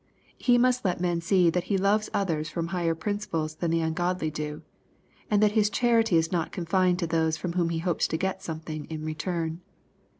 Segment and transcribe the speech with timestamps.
[0.39, 4.31] He must let men see that he loves others from higher principles than the ungodly
[4.31, 4.63] do,
[5.29, 8.41] and that his charity is not confined to those from whom he hopes to get
[8.41, 9.61] something in return.